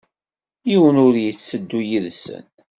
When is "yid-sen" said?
1.89-2.45